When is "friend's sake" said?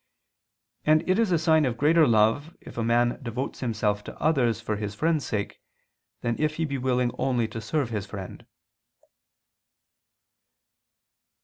4.95-5.61